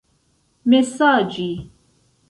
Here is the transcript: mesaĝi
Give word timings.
mesaĝi 0.73 1.47